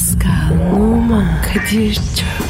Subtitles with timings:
[0.00, 2.49] Pascal, Oman, Kadir çok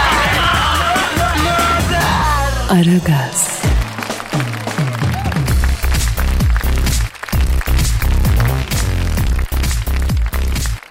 [2.71, 3.61] Aragaz,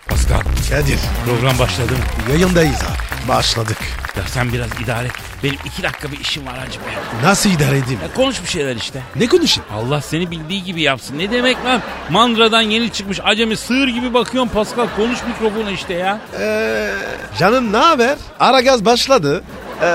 [0.09, 0.99] Pascal Kadir.
[1.27, 2.33] program başladı mı?
[2.33, 3.29] Yayındayız abi.
[3.29, 3.77] Başladık.
[4.17, 5.13] Ya sen biraz idare et.
[5.43, 6.85] Benim iki dakika bir işim var hacı be.
[7.23, 8.01] Nasıl idare edeyim?
[8.03, 9.03] Ya konuş bir şeyler işte.
[9.17, 9.71] Ne konuşayım?
[9.75, 11.19] Allah seni bildiği gibi yapsın.
[11.19, 11.83] Ne demek lan?
[12.11, 14.87] Mandradan yeni çıkmış acemi sığır gibi bakıyorsun Pascal.
[14.97, 16.19] Konuş mikrofona işte ya.
[16.41, 16.91] Ee,
[17.39, 18.17] canım ne haber?
[18.41, 19.43] Ara gaz başladı.
[19.83, 19.87] Ee,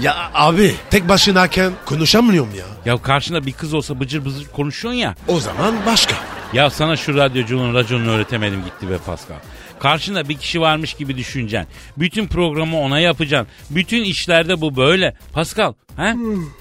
[0.00, 2.92] ya abi tek başınayken konuşamıyorum ya.
[2.92, 5.14] Ya karşında bir kız olsa bıcır bıcır konuşuyorsun ya.
[5.28, 6.14] O zaman başka.
[6.52, 9.36] Ya sana şu radyoculuğun raconunu öğretemedim gitti be Pascal.
[9.78, 11.68] Karşında bir kişi varmış gibi düşüneceksin.
[11.96, 13.48] Bütün programı ona yapacaksın.
[13.70, 15.16] Bütün işlerde bu böyle.
[15.32, 16.14] Pascal, he?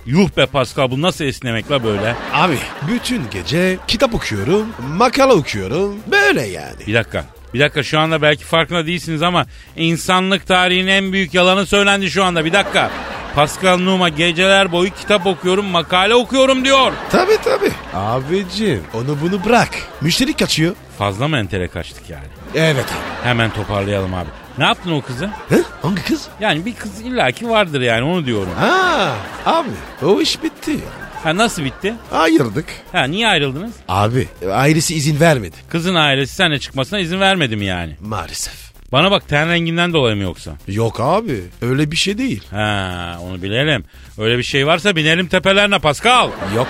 [0.05, 2.15] Yuh be Pascal bu nasıl esnemek la böyle?
[2.33, 2.57] Abi
[2.91, 5.95] bütün gece kitap okuyorum, makale okuyorum.
[6.11, 6.87] Böyle yani.
[6.87, 7.25] Bir dakika.
[7.53, 9.45] Bir dakika şu anda belki farkında değilsiniz ama
[9.77, 12.45] insanlık tarihinin en büyük yalanı söylendi şu anda.
[12.45, 12.91] Bir dakika.
[13.35, 16.93] Pascal Numa geceler boyu kitap okuyorum, makale okuyorum diyor.
[17.11, 17.71] Tabii tabii.
[17.93, 19.69] Abicim onu bunu bırak.
[20.01, 20.75] Müşteri kaçıyor.
[20.97, 22.25] Fazla mı entere kaçtık yani?
[22.55, 23.27] Evet abi.
[23.27, 24.29] Hemen toparlayalım abi.
[24.57, 25.29] Ne yaptın o kızı?
[25.49, 25.63] Hı?
[25.81, 26.27] Hangi kız?
[26.39, 28.53] Yani bir kız illaki vardır yani onu diyorum.
[28.59, 29.11] Ha
[29.45, 29.69] abi
[30.05, 30.79] o iş bitti.
[31.23, 31.93] Ha nasıl bitti?
[32.11, 32.65] Ayırdık.
[32.91, 33.71] Ha niye ayrıldınız?
[33.87, 35.55] Abi ailesi izin vermedi.
[35.69, 37.95] Kızın ailesi seninle çıkmasına izin vermedi mi yani?
[38.01, 38.64] Maalesef.
[38.91, 40.51] Bana bak ten renginden dolayı mı yoksa?
[40.67, 42.43] Yok abi öyle bir şey değil.
[42.51, 43.83] Ha onu bilelim.
[44.17, 46.29] Öyle bir şey varsa binelim tepelerine Pascal.
[46.55, 46.67] Yok.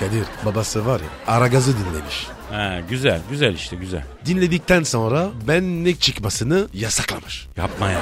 [0.00, 2.26] Kadir babası var ya Aragaz'ı dinlemiş.
[2.50, 4.02] Ha güzel güzel işte güzel.
[4.26, 7.46] Dinledikten sonra benlik çıkmasını yasaklamış.
[7.56, 7.98] Yapma ya.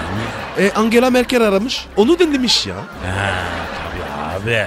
[0.59, 1.86] E Angela Merkel aramış.
[1.97, 2.76] Onu dinlemiş ya.
[2.76, 3.34] Ha
[3.78, 4.66] tabii abi.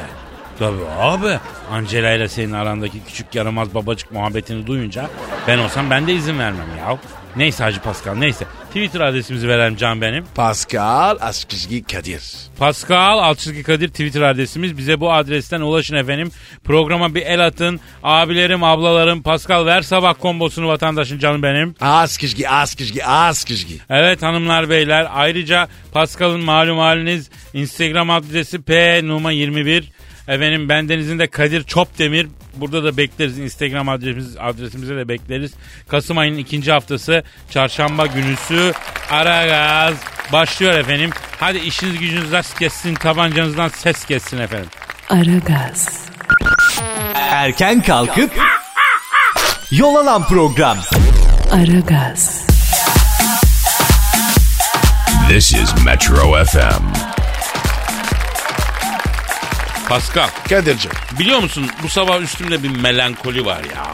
[0.59, 1.39] Tabii abi.
[1.71, 5.09] Angela ile senin arandaki küçük yaramaz babacık muhabbetini duyunca
[5.47, 6.97] ben olsam ben de izin vermem ya.
[7.37, 8.45] Neyse Hacı Pascal neyse.
[8.67, 10.25] Twitter adresimizi verelim can benim.
[10.35, 12.21] Pascal Askizgi Kadir.
[12.59, 14.77] Pascal Altçizgi Kadir Twitter adresimiz.
[14.77, 16.31] Bize bu adresten ulaşın efendim.
[16.63, 17.79] Programa bir el atın.
[18.03, 21.75] Abilerim, ablalarım Pascal ver sabah kombosunu vatandaşın canım benim.
[21.81, 23.79] Askizgi Askizgi Askizgi.
[23.89, 29.91] Evet hanımlar beyler ayrıca Pascal'ın malum haliniz Instagram adresi p numa 21.
[30.27, 32.27] Efendim bendenizin de Kadir Çopdemir.
[32.55, 35.51] Burada da bekleriz Instagram adresimiz, adresimize de bekleriz.
[35.87, 38.73] Kasım ayının ikinci haftası çarşamba günüsü
[39.11, 39.93] Aragaz
[40.33, 41.09] başlıyor efendim.
[41.39, 44.69] Hadi işiniz gücünüz rast kessin tabancanızdan ses kessin efendim.
[45.09, 45.99] Aragaz,
[47.15, 48.31] Erken kalkıp
[49.71, 50.77] yol alan program.
[51.51, 52.45] Aragaz,
[55.29, 57.04] This is Metro FM.
[59.89, 60.91] Pascal Kadir'cim.
[61.19, 63.85] biliyor musun bu sabah üstümde bir melankoli var ya.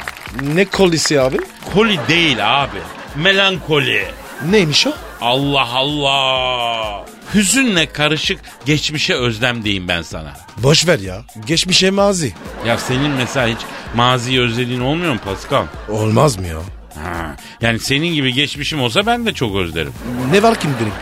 [0.53, 1.37] Ne kolisi abi?
[1.73, 2.77] Koli değil abi.
[3.15, 4.05] Melankoli.
[4.49, 4.91] Neymiş o?
[5.21, 7.05] Allah Allah.
[7.33, 10.33] Hüzünle karışık geçmişe özlem diyeyim ben sana.
[10.57, 11.21] Boş ver ya.
[11.45, 12.33] Geçmişe mazi.
[12.67, 13.57] Ya senin mesela hiç
[13.95, 15.65] maziyi özlediğin olmuyor mu Pascal?
[15.89, 16.57] Olmaz mı ya?
[17.03, 19.93] Ha, yani senin gibi geçmişim olsa ben de çok özlerim.
[20.31, 20.93] Ne var ki benim?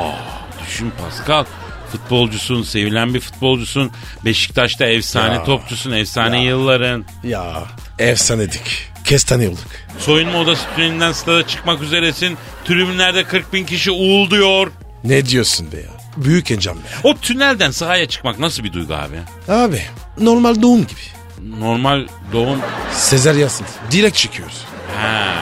[0.00, 0.12] Aa,
[0.66, 1.44] düşün Pascal.
[2.00, 3.90] Futbolcusun, sevilen bir futbolcusun.
[4.24, 5.44] Beşiktaş'ta efsane Ya.
[5.44, 7.04] topçusun, efsane yılların.
[7.24, 7.62] Ya
[7.98, 8.88] efsanedik.
[9.04, 9.58] Kestane olduk.
[9.98, 12.38] Soyunma odası tünelinden stada çıkmak üzeresin.
[12.64, 14.70] Tribünlerde 40 bin kişi uğulduyor.
[15.04, 15.90] Ne diyorsun be ya?
[16.16, 16.80] Büyük encam be.
[17.04, 19.16] O tünelden sahaya çıkmak nasıl bir duygu abi?
[19.48, 19.82] Abi
[20.20, 21.00] normal doğum gibi.
[21.60, 22.58] Normal doğum
[22.92, 23.66] Sezer Yasin.
[23.90, 24.64] Direkt çıkıyoruz.
[24.96, 25.34] Ha.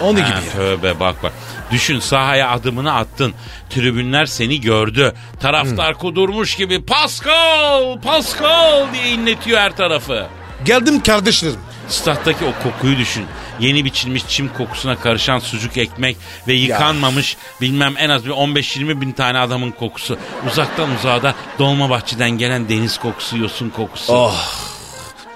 [0.00, 0.52] Onu gibi ya.
[0.52, 1.32] Tövbe bak bak.
[1.70, 3.34] Düşün sahaya adımını attın.
[3.70, 5.14] Tribünler seni gördü.
[5.40, 10.26] Taraftar kudurmuş gibi Pascal, Pascal diye inletiyor her tarafı.
[10.64, 11.60] Geldim kardeşlerim.
[11.88, 13.24] Stat'taki o kokuyu düşün.
[13.60, 16.16] Yeni biçilmiş çim kokusuna karışan sucuk ekmek
[16.48, 20.18] ve yıkanmamış bilmem en az bir 15-20 bin tane adamın kokusu.
[20.50, 24.12] Uzaktan uzağa da Dolmabahçe'den gelen deniz kokusu, yosun kokusu.
[24.12, 24.68] Oh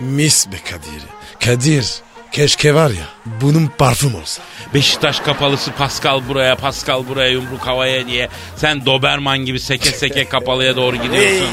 [0.01, 1.03] mis be Kadir.
[1.45, 1.95] Kadir
[2.33, 3.05] keşke var ya
[3.41, 4.43] bunun parfüm olsa.
[4.75, 8.29] Beşiktaş kapalısı Pascal buraya, Pascal buraya yumruk havaya diye.
[8.57, 11.49] Sen Doberman gibi seke seke kapalıya doğru gidiyorsun.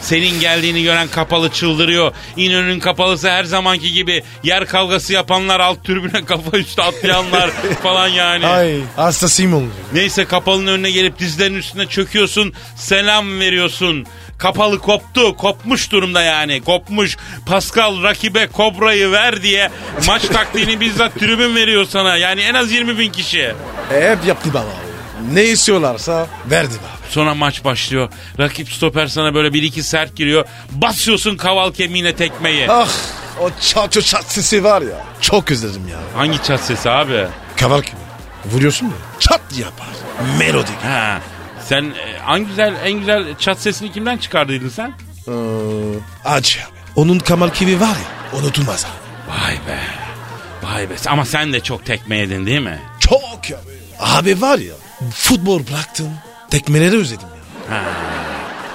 [0.00, 2.12] Senin geldiğini gören kapalı çıldırıyor.
[2.36, 7.50] İnönü'nün kapalısı her zamanki gibi yer kavgası yapanlar alt tribüne kafa üstü atlayanlar
[7.82, 8.46] falan yani.
[8.46, 9.66] Ay hastasıyım onu.
[9.92, 12.52] Neyse kapalının önüne gelip dizlerinin üstüne çöküyorsun.
[12.76, 14.06] Selam veriyorsun.
[14.42, 15.36] Kapalı koptu.
[15.36, 16.60] Kopmuş durumda yani.
[16.62, 17.16] Kopmuş.
[17.46, 19.70] Pascal rakibe kobrayı ver diye
[20.06, 22.16] maç taktiğini bizzat tribün veriyor sana.
[22.16, 23.54] Yani en az 20 bin kişi.
[23.94, 24.64] E, hep yaptı baba.
[25.32, 27.12] Ne istiyorlarsa verdim abi.
[27.12, 28.08] Sonra maç başlıyor.
[28.38, 30.44] Rakip stoper sana böyle bir iki sert giriyor.
[30.70, 32.70] Basıyorsun kaval kemiğine tekmeyi.
[32.70, 32.88] Ah
[33.40, 35.04] o çat çat sesi var ya.
[35.20, 35.98] Çok özledim ya.
[36.16, 37.26] Hangi çat sesi abi?
[37.56, 37.96] Kaval gibi.
[38.44, 38.94] Vuruyorsun mu?
[39.18, 39.88] Çat yapar.
[40.38, 40.84] Melodik.
[40.84, 41.20] Ha.
[41.72, 41.92] Sen
[42.28, 44.92] en güzel en güzel çat sesini kimden çıkardıydın sen?
[45.28, 45.32] Ee,
[46.24, 46.66] acı abi.
[46.96, 49.32] Onun Kamal Kivi var ya unutulmaz abi.
[49.32, 49.78] Vay be.
[50.62, 50.94] Vay be.
[51.08, 52.80] Ama sen de çok tekme yedin değil mi?
[53.00, 53.78] Çok abi.
[54.00, 54.74] Abi var ya
[55.14, 56.10] futbol bıraktım.
[56.50, 57.28] Tekmeleri özledim
[57.70, 57.84] ya.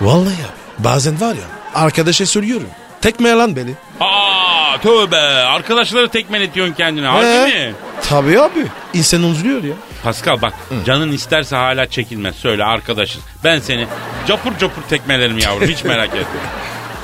[0.02, 0.84] Vallahi abi.
[0.84, 2.70] Bazen var ya arkadaşa söylüyorum.
[3.02, 3.74] Tekme lan beni.
[4.00, 5.18] Aa tövbe.
[5.46, 7.08] Arkadaşları tekmeletiyorsun kendine.
[7.08, 7.68] Harbi Ee?
[7.70, 7.76] mi?
[8.10, 8.68] Tabii abi.
[8.94, 9.74] İnsan üzülüyor ya.
[10.04, 10.54] Pascal bak
[10.86, 12.36] canın isterse hala çekilmez.
[12.36, 13.22] Söyle arkadaşız.
[13.44, 13.88] Ben seni
[14.28, 15.68] capur capur tekmelerim yavrum.
[15.68, 16.40] Hiç merak etme.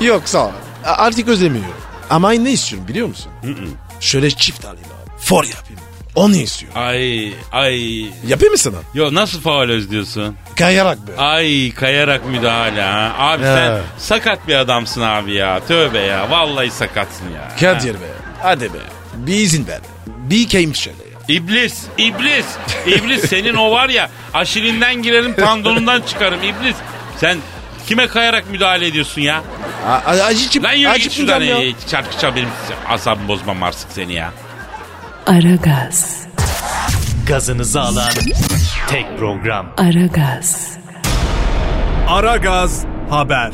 [0.06, 0.50] Yok sağ ol.
[0.84, 1.74] A- Artık özlemiyorum.
[2.10, 3.32] Ama ne istiyorum biliyor musun?
[4.00, 5.10] Şöyle çift alayım abi.
[5.20, 5.80] For yapayım.
[6.14, 6.80] Onu istiyorum.
[6.80, 8.00] Ay ay.
[8.26, 8.76] Yapayım mı sana?
[8.94, 10.36] Yo nasıl faal özlüyorsun?
[10.58, 11.12] Kayarak be.
[11.22, 13.14] Ay kayarak müdahale ha.
[13.18, 13.80] Abi sen He.
[13.98, 15.60] sakat bir adamsın abi ya.
[15.68, 16.30] Tövbe ya.
[16.30, 17.48] Vallahi sakatsın ya.
[17.60, 18.06] Kadir be.
[18.42, 18.78] Hadi be.
[19.14, 19.80] Bir izin ver.
[20.06, 21.18] Bir keyim şöyle ya.
[21.36, 22.46] İblis, iblis,
[22.86, 26.76] iblis senin o var ya aşilinden girerim pandonundan çıkarım iblis.
[27.16, 27.38] Sen
[27.86, 29.42] kime kayarak müdahale ediyorsun ya?
[29.88, 31.58] A- acı Lan yürü git şuradan ya.
[31.58, 31.72] ya.
[31.90, 32.48] şarkı çal benim
[32.88, 34.32] asabımı bozmam artık seni ya.
[35.26, 36.26] Aragaz,
[37.26, 38.10] Gazınızı alan
[38.88, 39.66] tek program.
[39.76, 40.70] Aragaz,
[42.08, 43.52] Aragaz Haber.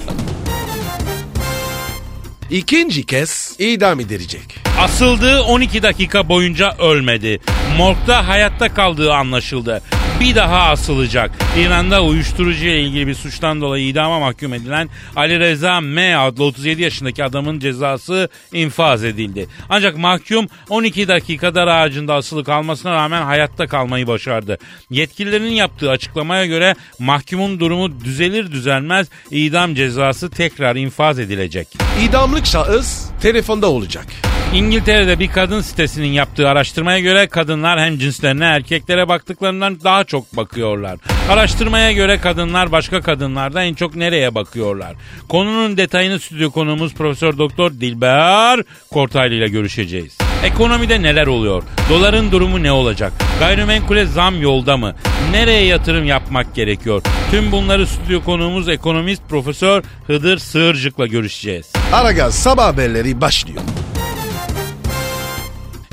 [2.50, 4.58] İkinci kez idam edilecek.
[4.80, 7.40] Asıldığı 12 dakika boyunca ölmedi.
[7.78, 9.82] Morgda hayatta kaldığı anlaşıldı.
[10.20, 11.30] Bir daha asılacak.
[11.58, 16.82] İran'da uyuşturucu ile ilgili bir suçtan dolayı idama mahkum edilen Ali Reza M adlı 37
[16.82, 19.46] yaşındaki adamın cezası infaz edildi.
[19.68, 24.58] Ancak mahkum 12 dakika dar ağacında asılı kalmasına rağmen hayatta kalmayı başardı.
[24.90, 31.68] Yetkililerin yaptığı açıklamaya göre mahkumun durumu düzelir düzelmez idam cezası tekrar infaz edilecek.
[32.08, 34.06] İdamlık şahıs telefonda olacak.
[34.54, 40.98] İngiltere'de bir kadın sitesinin yaptığı araştırmaya göre kadınlar hem cinslerine erkeklere baktıklarından daha çok bakıyorlar.
[41.28, 44.94] Araştırmaya göre kadınlar başka kadınlarda en çok nereye bakıyorlar?
[45.28, 48.60] Konunun detayını stüdyo konuğumuz Profesör Doktor Dilber
[48.92, 50.18] Kortaylı ile görüşeceğiz.
[50.44, 51.62] Ekonomide neler oluyor?
[51.90, 53.12] Doların durumu ne olacak?
[53.40, 54.94] Gayrimenkule zam yolda mı?
[55.32, 57.02] Nereye yatırım yapmak gerekiyor?
[57.30, 61.72] Tüm bunları stüdyo konuğumuz ekonomist Profesör Hıdır Sığırcık'la görüşeceğiz.
[61.92, 63.62] Aragaz sabah haberleri başlıyor.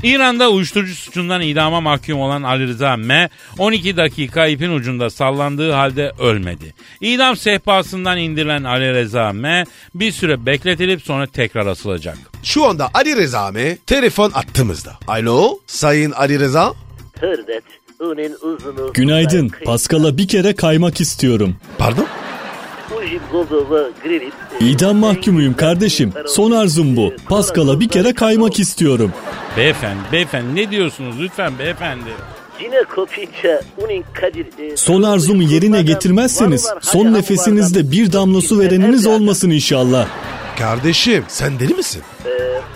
[0.02, 3.28] İran'da uyuşturucu suçundan idama mahkum olan Ali Rıza M
[3.58, 6.74] 12 dakika ipin ucunda sallandığı halde ölmedi.
[7.00, 9.64] İdam sehpasından indirilen Ali Rıza M
[9.94, 12.18] bir süre bekletilip sonra tekrar asılacak.
[12.42, 13.76] Şu anda Ali Reza mı?
[13.86, 14.98] Telefon attığımızda.
[15.08, 16.74] Alo Sayın Ali Reza.
[17.20, 17.64] Hırdet,
[18.00, 18.92] unun uzunu.
[18.92, 19.50] Günaydın.
[19.64, 21.56] Paskal'a bir kere kaymak istiyorum.
[21.78, 22.06] Pardon?
[24.60, 26.12] İdam mahkumuyum kardeşim.
[26.26, 27.12] Son arzum bu.
[27.28, 29.12] Paskal'a bir kere kaymak istiyorum.
[29.56, 32.10] Beyefendi, beyefendi ne diyorsunuz lütfen beyefendi?
[34.76, 40.06] Son arzumu yerine getirmezseniz son nefesinizde bir damla su vereniniz olmasın inşallah.
[40.58, 42.02] Kardeşim sen deli misin?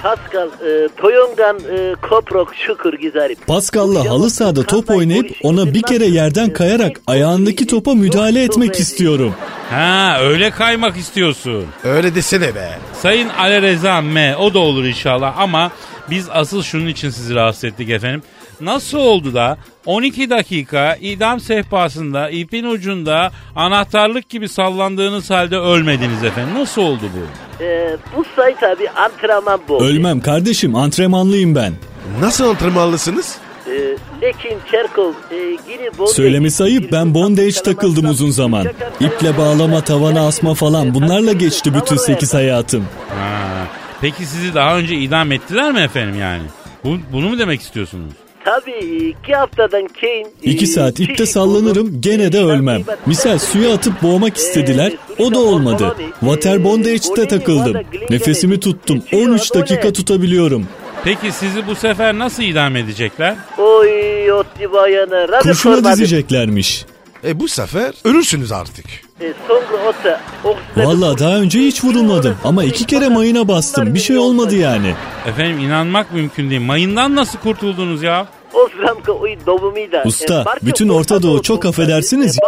[0.03, 3.47] Pascal, e, toyongan e, koprok şukur gizarip.
[3.47, 9.35] Pascal'la halı sahada top oynayıp ona bir kere yerden kayarak ayağındaki topa müdahale etmek istiyorum.
[9.71, 11.65] Ha öyle kaymak istiyorsun.
[11.85, 12.79] Öyle desene be.
[12.93, 15.71] Sayın Ali Reza M o da olur inşallah ama
[16.11, 18.23] biz asıl şunun için sizi rahatsız ettik efendim.
[18.61, 26.55] Nasıl oldu da 12 dakika idam sehpasında ipin ucunda anahtarlık gibi sallandığınız halde ölmediniz efendim?
[26.55, 27.65] Nasıl oldu bu?
[27.65, 29.85] E, bu sayı tabi antrenman bu.
[29.85, 31.73] Ölmem kardeşim antrenmanlıyım ben.
[32.21, 33.37] Nasıl antrenmanlısınız?
[33.67, 33.71] E,
[34.23, 35.37] Lekin Çerkov e,
[35.69, 38.67] giri bondage- Söylemesi ayıp ben bondage takıldım uzun zaman.
[39.01, 42.85] İple bağlama tavana asma falan bunlarla geçti bütün 8 hayatım.
[43.09, 43.67] Ha,
[44.01, 46.43] peki sizi daha önce idam ettiler mi efendim yani?
[46.85, 48.13] Bu, bunu mu demek istiyorsunuz?
[48.53, 50.27] Tabii iki haftadan keyin...
[50.43, 52.83] 2 saat ipte sallanırım gene de ölmem.
[53.07, 55.97] Misal suya atıp boğmak istediler o da olmadı.
[56.21, 57.77] Water bondage'de takıldım.
[58.11, 60.67] Nefesimi tuttum 13 dakika tutabiliyorum.
[61.05, 63.37] Peki sizi bu sefer nasıl idam edecekler?
[63.59, 65.29] Oy otti bayana.
[65.29, 66.85] Radyo Kurşuna dizeceklermiş.
[67.25, 68.85] E bu sefer ölürsünüz artık.
[69.21, 69.33] E,
[70.77, 73.95] Valla daha önce hiç vurulmadım ama iki kere mayına bastım.
[73.95, 74.95] Bir şey olmadı yani.
[75.27, 76.61] Efendim inanmak mümkün değil.
[76.61, 78.27] Mayından nasıl kurtuldunuz ya?
[80.07, 82.39] Usta, E, bütün Orta Doğu çok affedersiniz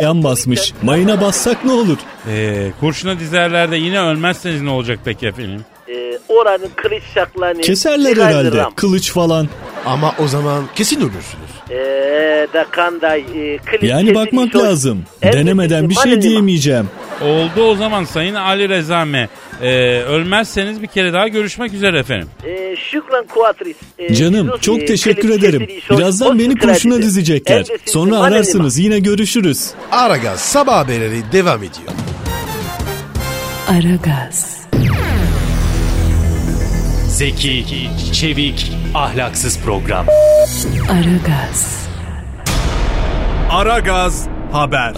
[0.00, 0.72] e, yan basmış.
[0.82, 1.96] Mayına bassak ne olur?
[2.28, 5.64] Ee, kurşuna dizerler de yine ölmezseniz ne olacak peki efendim?
[5.88, 7.60] E, oranın kılıç şaklarını.
[7.60, 8.64] Keserler herhalde.
[8.76, 9.48] Kılıç falan.
[9.86, 11.47] Ama o zaman kesin ölürsünüz.
[11.70, 11.74] E,
[12.54, 13.20] da kanday.
[13.20, 15.04] E, Yani bakmak iş ol- lazım.
[15.22, 16.88] Elbette Denemeden bir şey diyemeyeceğim.
[17.22, 19.28] Oldu o zaman Sayın Ali Rezame.
[19.62, 19.68] Ee,
[20.02, 22.28] ölmezseniz bir kere daha görüşmek üzere efendim.
[22.46, 23.76] E, şükran kuatris.
[23.98, 25.66] E, Canım çok teşekkür ederim.
[25.90, 27.64] Birazdan beni kurşuna dizecekler.
[27.86, 29.70] Sonra ararsınız yine görüşürüz.
[29.92, 31.88] Aragaz sabah haberleri devam ediyor.
[33.68, 34.58] Aragaz,
[37.08, 37.64] Zeki,
[38.12, 40.06] çevik, ahlaksız program.
[40.90, 41.88] Aragaz,
[43.50, 44.94] Aragaz haber.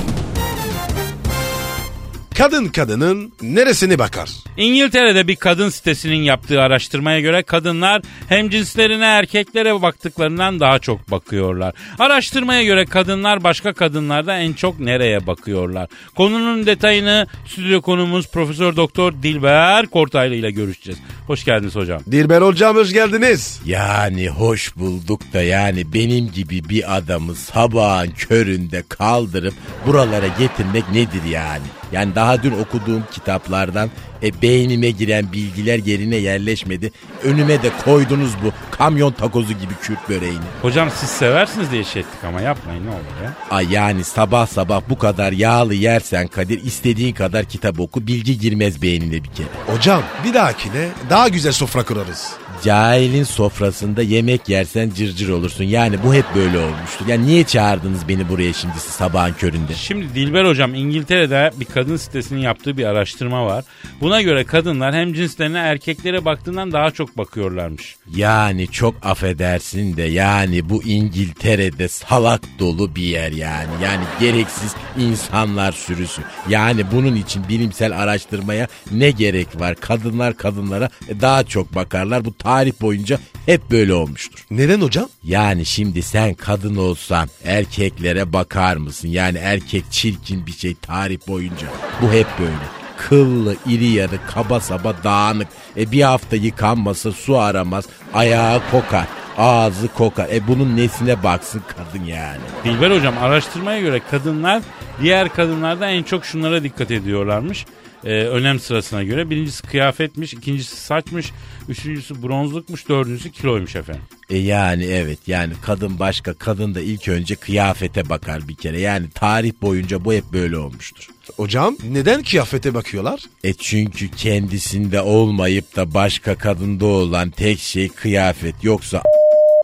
[2.41, 4.31] Kadın kadının neresine bakar?
[4.57, 11.75] İngiltere'de bir kadın sitesinin yaptığı araştırmaya göre kadınlar hem cinslerine erkeklere baktıklarından daha çok bakıyorlar.
[11.99, 15.89] Araştırmaya göre kadınlar başka kadınlarda en çok nereye bakıyorlar?
[16.17, 21.01] Konunun detayını stüdyo konumuz Profesör Doktor Dilber Kortaylı ile görüşeceğiz.
[21.27, 22.03] Hoş geldiniz hocam.
[22.11, 23.61] Dilber hocam hoş geldiniz.
[23.67, 29.55] Yani hoş bulduk da yani benim gibi bir adamı sabahın köründe kaldırıp
[29.87, 31.80] buralara getirmek nedir yani?
[31.93, 33.91] Yani daha dün okuduğum kitaplardan
[34.23, 36.93] e, beynime giren bilgiler yerine yerleşmedi.
[37.25, 40.45] Önüme de koydunuz bu kamyon takozu gibi Kürt böreğini.
[40.63, 43.35] Hocam siz seversiniz diye şey ettik ama yapmayın ne olur ya.
[43.51, 48.83] Ay yani sabah sabah bu kadar yağlı yersen Kadir istediğin kadar kitap oku bilgi girmez
[48.83, 49.49] beynine bir kere.
[49.67, 52.33] Hocam bir dahakine daha güzel sofra kurarız.
[52.65, 55.65] Cahilin sofrasında yemek yersen cırcır olursun.
[55.65, 57.07] Yani bu hep böyle olmuştur.
[57.09, 59.75] Yani niye çağırdınız beni buraya şimdi siz sabahın köründe?
[59.75, 63.65] Şimdi Dilber hocam İngiltere'de bir kadın sitesinin yaptığı bir araştırma var.
[64.01, 67.97] Buna göre kadınlar hem cinslerine erkeklere baktığından daha çok bakıyorlarmış.
[68.15, 73.71] Yani çok affedersin de yani bu İngiltere'de salak dolu bir yer yani.
[73.85, 76.23] Yani gereksiz insanlar sürüsü.
[76.49, 79.75] Yani bunun için bilimsel araştırmaya ne gerek var?
[79.75, 80.91] Kadınlar kadınlara
[81.21, 82.25] daha çok bakarlar.
[82.25, 84.45] Bu tarih boyunca hep böyle olmuştur.
[84.51, 85.09] Neden hocam?
[85.25, 89.09] Yani şimdi sen kadın olsan erkeklere bakar mısın?
[89.09, 91.67] Yani erkek çirkin bir şey tarih boyunca.
[92.03, 92.81] Bu hep böyle.
[92.97, 95.49] Kıllı, iri yarı, kaba saba, dağınık.
[95.77, 99.07] E bir hafta yıkanmasa su aramaz, ayağı kokar,
[99.39, 100.29] ağzı kokar.
[100.33, 102.41] E bunun nesine baksın kadın yani.
[102.65, 104.63] Dilber hocam araştırmaya göre kadınlar
[105.03, 107.67] diğer kadınlardan en çok şunlara dikkat ediyorlarmış.
[108.05, 109.31] Ee, önem sırasına göre.
[109.31, 111.33] Birincisi kıyafetmiş, ikincisi saçmış,
[111.69, 114.03] üçüncüsü bronzlukmuş, dördüncüsü kiloymuş efendim.
[114.31, 118.81] E yani evet yani kadın başka kadın da ilk önce kıyafete bakar bir kere.
[118.81, 121.09] Yani tarih boyunca bu hep böyle olmuştur.
[121.37, 123.21] Hocam neden kıyafete bakıyorlar?
[123.45, 128.55] E çünkü kendisinde olmayıp da başka kadında olan tek şey kıyafet.
[128.63, 129.03] Yoksa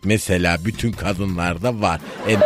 [0.05, 2.01] mesela bütün kadınlarda var.
[2.29, 2.37] E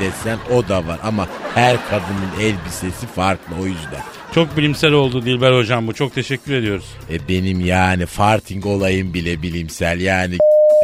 [0.00, 4.02] desen o da var ama her kadının elbisesi farklı o yüzden.
[4.34, 5.92] Çok bilimsel oldu Dilber hocam bu.
[5.94, 6.84] Çok teşekkür ediyoruz.
[7.10, 10.36] E benim yani farting olayım bile bilimsel yani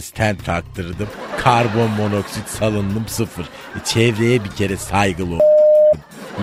[0.03, 1.09] stent taktırdım.
[1.39, 3.45] Karbon monoksit salındım sıfır.
[3.45, 5.41] E, çevreye bir kere saygılı ol.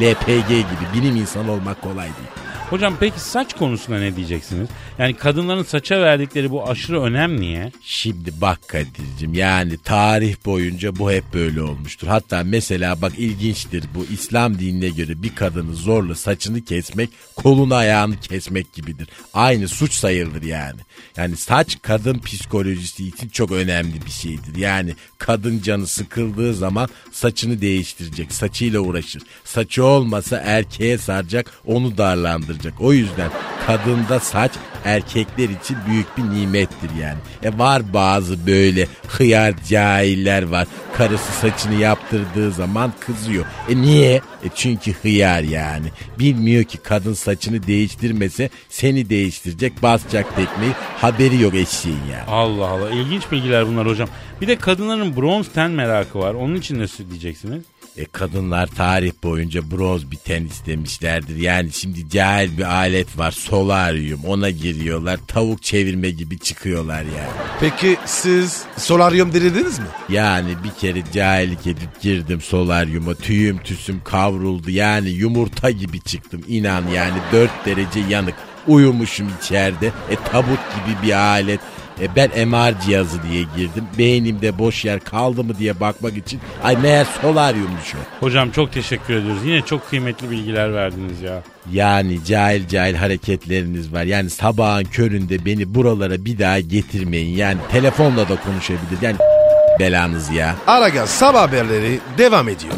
[0.02, 2.30] LPG gibi bilim insanı olmak kolay değil.
[2.70, 4.70] Hocam peki saç konusunda ne diyeceksiniz?
[5.00, 7.72] Yani kadınların saça verdikleri bu aşırı önem niye?
[7.82, 12.08] Şimdi bak Kadir'cim yani tarih boyunca bu hep böyle olmuştur.
[12.08, 18.20] Hatta mesela bak ilginçtir bu İslam dinine göre bir kadını zorla saçını kesmek kolunu ayağını
[18.20, 19.08] kesmek gibidir.
[19.34, 20.80] Aynı suç sayılır yani.
[21.18, 24.56] Yani saç kadın psikolojisi için çok önemli bir şeydir.
[24.56, 28.32] Yani kadın canı sıkıldığı zaman saçını değiştirecek.
[28.32, 29.24] Saçıyla uğraşır.
[29.44, 32.74] Saçı olmasa erkeğe saracak onu darlandıracak.
[32.80, 33.32] O yüzden
[33.68, 34.52] kadında saç
[34.86, 37.18] erkekler için büyük bir nimettir yani.
[37.44, 40.68] E var bazı böyle hıyar cahiller var.
[40.98, 43.46] Karısı saçını yaptırdığı zaman kızıyor.
[43.70, 44.16] E niye?
[44.16, 45.88] E çünkü hıyar yani.
[46.20, 52.24] Bilmiyor ki kadın saçını değiştirmese seni değiştirecek basacak tekmeyi haberi yok eşeğin yani.
[52.28, 54.10] Allah Allah ilginç bilgiler bunlar hocam.
[54.42, 56.34] Bir de kadınların bronz ten merakı var.
[56.34, 57.64] Onun için ne diyeceksiniz?
[57.98, 61.36] E kadınlar tarih boyunca bronz bir ten istemişlerdir.
[61.36, 67.34] Yani şimdi cahil bir alet var solaryum ona giriyorlar tavuk çevirme gibi çıkıyorlar yani.
[67.60, 69.86] Peki siz solaryum denediniz mi?
[70.10, 76.88] Yani bir kere cahillik edip girdim solaryuma tüyüm tüsüm kavruldu yani yumurta gibi çıktım inan
[76.88, 78.36] yani 4 derece yanık
[78.68, 81.60] uyumuşum içeride e tabut gibi bir alet
[82.02, 83.84] E ben MR cihazı diye girdim.
[83.98, 86.40] Beynimde boş yer kaldı mı diye bakmak için.
[86.64, 88.26] Ay meğer solaryummuş o.
[88.26, 89.42] Hocam çok teşekkür ediyoruz.
[89.46, 91.44] Yine çok kıymetli bilgiler verdiniz ya.
[91.72, 94.04] Yani cahil cahil hareketleriniz var.
[94.04, 97.38] Yani sabahın köründe beni buralara bir daha getirmeyin.
[97.38, 98.98] Yani telefonla da konuşabilir.
[99.02, 99.18] Yani
[99.80, 100.56] belanız ya.
[100.68, 102.74] Aragaz sabah haberleri devam ediyor.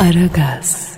[0.00, 0.91] Aragaz,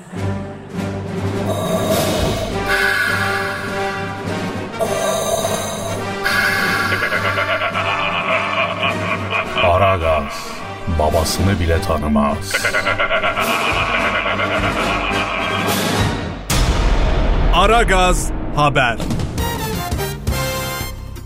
[9.75, 10.50] Aragaz
[10.99, 12.52] babasını bile tanımaz.
[17.54, 18.99] Aragaz haber.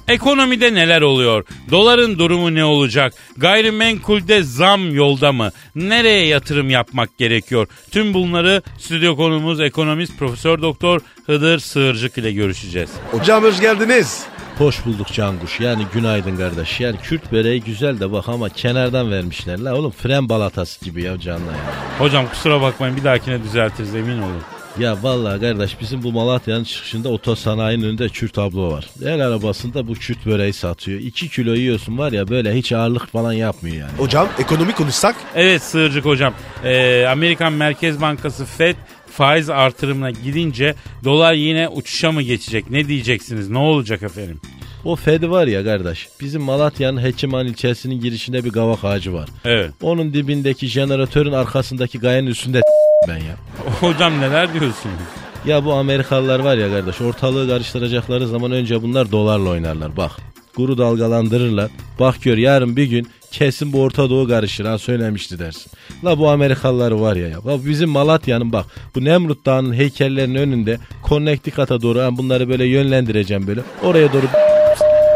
[0.08, 1.44] Ekonomide neler oluyor?
[1.70, 3.14] Doların durumu ne olacak?
[3.36, 5.50] Gayrimenkulde zam yolda mı?
[5.74, 7.66] Nereye yatırım yapmak gerekiyor?
[7.90, 12.90] Tüm bunları stüdyo konumuz ekonomist Profesör Doktor Hıdır Sığırcık ile görüşeceğiz.
[13.10, 14.26] Hocam hoş geldiniz.
[14.58, 15.60] Hoş bulduk Canguş.
[15.60, 16.80] Yani günaydın kardeş.
[16.80, 19.58] Yani Kürt böreği güzel de bak ama kenardan vermişler.
[19.58, 21.58] La oğlum fren balatası gibi ya canla ya.
[21.98, 24.42] Hocam kusura bakmayın bir dahakine düzeltiriz emin olun.
[24.78, 28.86] Ya vallahi kardeş bizim bu Malatya'nın çıkışında otosanayinin önünde Kürt ablo var.
[29.04, 31.00] El arabasında bu Kürt böreği satıyor.
[31.00, 33.90] 2 kilo yiyorsun var ya böyle hiç ağırlık falan yapmıyor yani.
[33.98, 36.34] Hocam ekonomi konuşsak Evet Sığırcık hocam.
[36.64, 38.76] Ee, Amerikan Merkez Bankası FED
[39.18, 42.70] faiz artırımına gidince dolar yine uçuşa mı geçecek?
[42.70, 43.48] Ne diyeceksiniz?
[43.50, 44.40] Ne olacak efendim?
[44.84, 49.28] O Fedi var ya kardeş bizim Malatya'nın Hekiman ilçesinin girişinde bir kavak ağacı var.
[49.44, 49.70] Evet.
[49.82, 52.60] Onun dibindeki jeneratörün arkasındaki gayanın üstünde
[53.08, 53.36] ben ya.
[53.80, 54.96] Hocam neler diyorsunuz?
[55.46, 60.12] Ya bu Amerikalılar var ya kardeş ortalığı karıştıracakları zaman önce bunlar dolarla oynarlar bak.
[60.56, 61.70] Kuru dalgalandırırlar.
[62.00, 65.72] Bak gör yarın bir gün kesin bu Orta Doğu karışır ha söylemişti dersin.
[66.04, 67.38] La bu Amerikalılar var ya ya.
[67.46, 73.60] Bizim Malatya'nın bak bu Nemrut Dağı'nın heykellerinin önünde Connecticut'a doğru ha, bunları böyle yönlendireceğim böyle.
[73.82, 74.26] Oraya doğru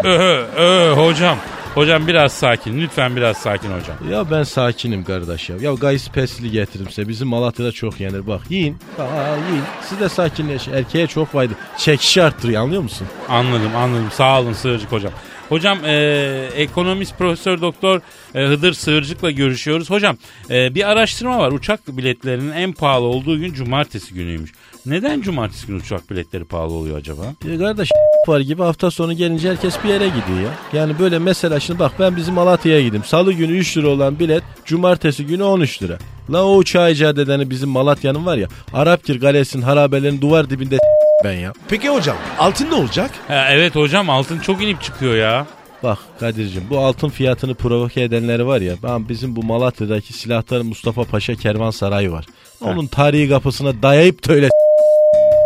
[0.04, 1.38] Öhö, öhö, hocam.
[1.74, 2.80] Hocam biraz sakin.
[2.80, 3.96] Lütfen biraz sakin hocam.
[4.12, 5.56] Ya ben sakinim kardeş ya.
[5.60, 7.08] Ya Gayis Pesli getiririm size.
[7.08, 8.26] Bizim Malatya'da çok yenir.
[8.26, 8.76] Bak yiyin.
[8.98, 9.62] Aa, yiyin.
[9.88, 10.72] Siz de sakinleşin.
[10.72, 11.52] Erkeğe çok fayda.
[11.78, 13.06] Çekişi arttırıyor anlıyor musun?
[13.28, 14.08] Anladım anladım.
[14.12, 15.12] Sağ olun Sığırcık hocam.
[15.52, 18.00] Hocam e, ekonomist profesör doktor
[18.34, 19.90] e, Hıdır Sığırcık'la görüşüyoruz.
[19.90, 20.16] Hocam
[20.50, 21.52] e, bir araştırma var.
[21.52, 24.52] Uçak biletlerinin en pahalı olduğu gün cumartesi günüymüş.
[24.86, 27.22] Neden cumartesi günü uçak biletleri pahalı oluyor acaba?
[27.48, 27.90] Ya kardeş
[28.28, 30.80] var gibi hafta sonu gelince herkes bir yere gidiyor ya.
[30.80, 33.04] Yani böyle mesela şimdi bak ben bizim Malatya'ya gideyim.
[33.04, 35.98] Salı günü 3 lira olan bilet cumartesi günü 13 lira.
[36.30, 40.78] La o uçağı icat edeni bizim Malatya'nın var ya Arapkir Galesi'nin harabelerinin duvar dibinde
[41.24, 41.52] ben ya.
[41.68, 43.10] Peki hocam altın ne olacak?
[43.28, 45.46] Ha, evet hocam altın çok inip çıkıyor ya.
[45.82, 51.04] Bak Kadir'cim bu altın fiyatını provoke edenleri var ya ben bizim bu Malatya'daki silahları Mustafa
[51.04, 52.24] Paşa Kervansarayı var.
[52.60, 54.48] Onun tarihi kapısına dayayıp da öyle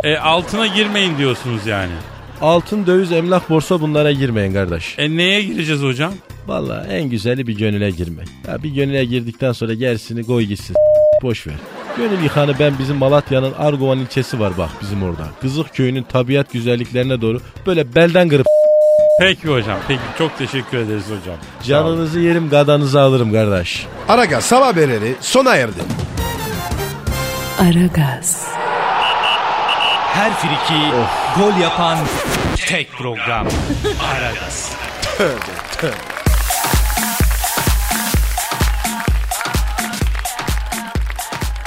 [0.05, 1.93] E, altına girmeyin diyorsunuz yani.
[2.41, 4.95] altın döviz emlak borsa bunlara girmeyin kardeş.
[4.99, 6.13] E neye gireceğiz hocam?
[6.47, 8.29] Vallahi en güzeli bir gönüle girmek.
[8.49, 10.77] Ya bir gönüle girdikten sonra gerisini koy gitsin.
[11.23, 11.55] Boş ver.
[11.97, 15.23] Gönül yıkanı ben bizim Malatya'nın Argovan ilçesi var bak bizim orada.
[15.41, 18.47] Kızık köyünün tabiat güzelliklerine doğru böyle belden kırıp
[19.21, 19.79] Peki hocam.
[19.89, 21.37] Peki çok teşekkür ederiz hocam.
[21.63, 23.87] Canınızı yerim gadanızı alırım kardeş.
[24.09, 25.81] Aragaz sabah haberleri sona erdi.
[27.61, 28.47] Aragaz,
[30.13, 30.81] Her friki
[31.39, 31.99] gol yapan
[32.57, 33.47] tek program.
[34.13, 34.73] Aragaz.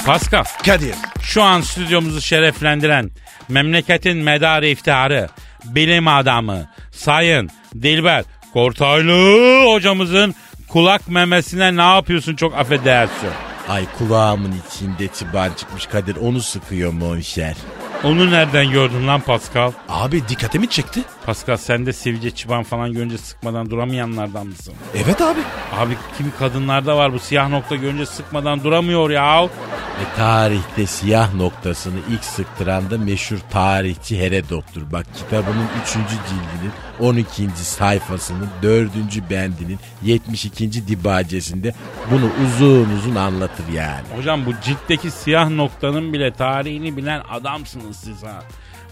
[0.10, 0.44] Pascal.
[0.66, 0.96] Kadir.
[1.22, 3.12] Şu an stüdyomuzu şereflendiren
[3.50, 5.30] memleketin medarı iftiharı,
[5.66, 10.36] bilim adamı, sayın Dilber Kortaylı hocamızın
[10.68, 13.30] kulak memesine ne yapıyorsun çok affedersin.
[13.68, 17.56] Ay kulağımın içinde çıban çıkmış Kadir onu sıkıyor monşer.
[18.04, 19.72] Onu nereden gördün lan Pascal?
[19.90, 21.04] Abi dikkatimi çekti.
[21.26, 24.74] Pascal sen de sivilce çıban falan görünce sıkmadan duramayanlardan mısın?
[24.96, 25.40] Evet abi.
[25.78, 29.44] Abi kimi kadınlarda var bu siyah nokta görünce sıkmadan duramıyor ya.
[29.46, 34.92] Ve tarihte siyah noktasını ilk sıktıran da meşhur tarihçi Herodot'tur.
[34.92, 35.92] Bak kitabının 3.
[35.94, 37.50] cildinin 12.
[37.56, 38.92] sayfasının 4.
[39.30, 40.88] bendinin 72.
[40.88, 41.74] dibacesinde
[42.12, 44.08] bunu uzun uzun anlatır yani.
[44.16, 48.44] Hocam bu ciltteki siyah noktanın bile tarihini bilen adamsınız siz ha.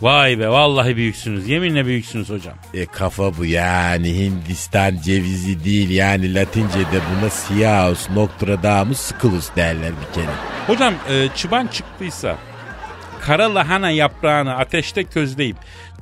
[0.01, 1.47] Vay be vallahi büyüksünüz.
[1.47, 2.53] Yeminle büyüksünüz hocam.
[2.73, 10.13] E kafa bu yani Hindistan cevizi değil yani Latince'de buna Siaus Nostradamus Sclus derler bir
[10.15, 10.31] kere.
[10.67, 12.37] Hocam e, çıban çıktıysa
[13.21, 15.57] kara lahana yaprağını ateşte közleyip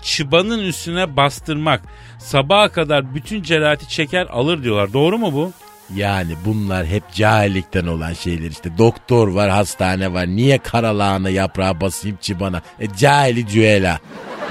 [0.05, 1.81] çıbanın üstüne bastırmak
[2.19, 4.93] sabaha kadar bütün cerahati çeker alır diyorlar.
[4.93, 5.51] Doğru mu bu?
[5.95, 8.77] Yani bunlar hep cahillikten olan şeyler işte.
[8.77, 10.27] Doktor var, hastane var.
[10.27, 12.61] Niye karalağına yaprağı basayım çibana?
[12.79, 13.99] E cahili cüela.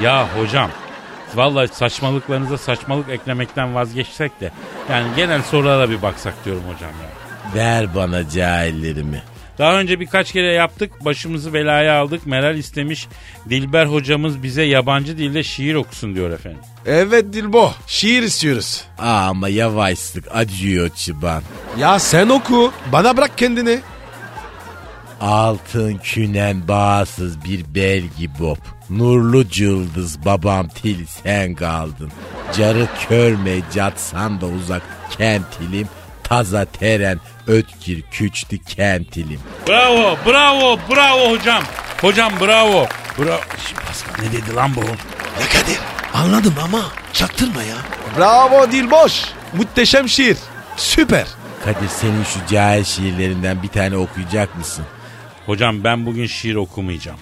[0.03, 0.71] Ya hocam
[1.35, 4.53] Vallahi saçmalıklarınıza saçmalık eklemekten vazgeçsek de
[4.91, 7.11] yani genel sorulara bir baksak diyorum hocam ya.
[7.55, 9.23] Ver bana cahillerimi.
[9.59, 11.05] Daha önce birkaç kere yaptık.
[11.05, 12.27] Başımızı belaya aldık.
[12.27, 13.09] Meral istemiş.
[13.51, 16.61] Dilber hocamız bize yabancı dilde şiir okusun diyor efendim.
[16.87, 17.73] Evet Dilbo.
[17.87, 18.85] Şiir istiyoruz.
[18.99, 21.43] Aa, ama yavaşlık acıyor çıban.
[21.79, 22.73] Ya sen oku.
[22.93, 23.81] Bana bırak kendini.
[25.21, 28.57] Altın künen bağsız bir belgi bob.
[28.91, 32.11] Nurlu cıldız babam til sen kaldın.
[32.59, 34.83] Carı körme catsan da uzak
[35.19, 35.89] kentilim.
[36.25, 39.41] Taza teren ötkir küçtü kentilim.
[39.69, 41.63] Bravo, bravo, bravo hocam.
[42.01, 42.87] Hocam bravo.
[43.19, 43.41] Bravo.
[43.69, 44.81] Şimdi Pascal ne dedi lan bu?
[44.81, 45.79] Ya Kadir
[46.15, 47.77] anladım ama çaktırma ya.
[48.19, 49.23] Bravo Dilboş.
[49.53, 50.37] Muhteşem şiir.
[50.77, 51.27] Süper.
[51.65, 54.85] Kadir senin şu cahil şiirlerinden bir tane okuyacak mısın?
[55.47, 57.19] Hocam ben bugün şiir okumayacağım.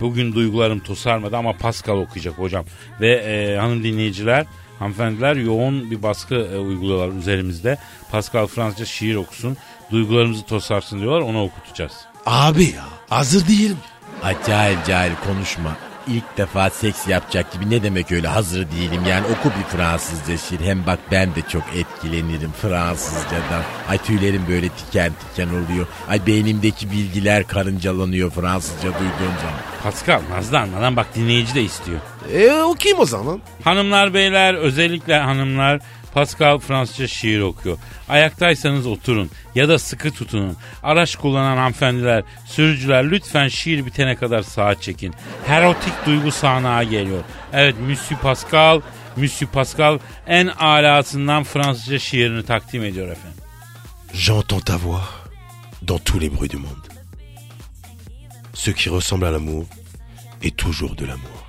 [0.00, 2.64] Bugün duygularım tosarmadı ama Pascal okuyacak hocam.
[3.00, 4.46] Ve e, hanım dinleyiciler,
[4.78, 7.78] hanımefendiler yoğun bir baskı e, uyguluyorlar üzerimizde.
[8.10, 9.56] Pascal Fransızca şiir okusun,
[9.90, 11.92] duygularımızı tosarsın diyorlar onu okutacağız.
[12.26, 13.78] Abi ya hazır değilim.
[14.22, 15.76] Ay cahil cahil konuşma.
[16.08, 20.60] İlk defa seks yapacak gibi ne demek öyle hazır değilim yani oku bir Fransızca şiir.
[20.60, 23.62] Hem bak ben de çok etkilenirim Fransızcadan.
[23.88, 25.86] Ay tüylerim böyle tiken tiken oluyor.
[26.08, 29.60] Ay beynimdeki bilgiler karıncalanıyor Fransızca duyduğum zaman.
[29.82, 32.00] Pascal nazlanma lan bak dinleyici de istiyor.
[32.32, 33.40] E okuyayım o zaman.
[33.64, 35.80] Hanımlar beyler özellikle hanımlar
[36.14, 37.78] Pascal Fransızca şiir okuyor.
[38.08, 40.56] Ayaktaysanız oturun ya da sıkı tutunun.
[40.82, 45.14] Araç kullanan hanımefendiler, sürücüler lütfen şiir bitene kadar sağa çekin.
[45.48, 47.24] Erotik duygu sahnağa geliyor.
[47.52, 48.80] Evet Monsieur Pascal,
[49.16, 53.42] Monsieur Pascal en alasından Fransızca şiirini takdim ediyor efendim.
[54.14, 55.02] J'entends ta voix
[55.88, 56.86] dans tous les bruits du monde.
[58.54, 59.64] Ce qui ressemble à l'amour
[60.42, 61.44] est toujours de l'amour.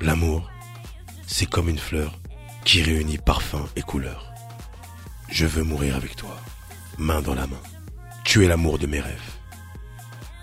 [0.00, 0.42] L'amour,
[1.26, 2.10] c'est comme une fleur
[2.66, 4.20] qui réunit parfum et couleur.
[5.30, 6.36] Je veux mourir avec toi,
[6.98, 7.62] main dans la main.
[8.24, 9.30] Tu es l'amour de mes rêves.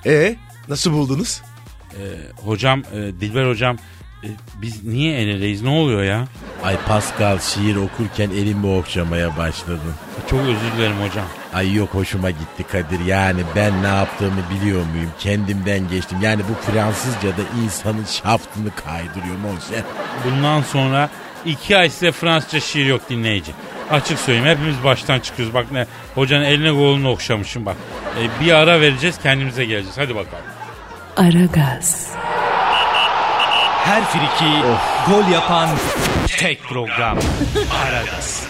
[0.05, 0.36] Eh,
[0.69, 1.41] nasıl buldunuz?
[2.45, 3.77] Hocam, e, Dilber hocam
[4.23, 4.27] e,
[4.62, 6.27] biz niye el eleyiz ne oluyor ya?
[6.63, 9.93] Ay Pascal şiir okurken elimi okşamaya başladın.
[10.29, 11.25] Çok özür dilerim hocam.
[11.53, 13.05] Ay yok hoşuma gitti Kadir.
[13.05, 15.12] Yani ben ne yaptığımı biliyor muyum?
[15.19, 16.17] Kendimden geçtim.
[16.21, 19.83] Yani bu Fransızca'da insanın şaftını kaydırıyor monşer.
[20.25, 21.09] Bundan sonra
[21.45, 23.51] iki ay size Fransızca şiir yok dinleyici.
[23.91, 25.53] Açık söyleyeyim hepimiz baştan çıkıyoruz.
[25.53, 27.75] Bak ne hocanın eline kolunu okşamışım bak.
[28.19, 29.97] E, bir ara vereceğiz kendimize geleceğiz.
[29.97, 30.43] Hadi bakalım.
[31.17, 32.10] Aragaz,
[33.86, 34.51] Her friki
[35.08, 35.69] gol yapan
[36.38, 37.17] tek program.
[37.86, 38.43] Aragaz.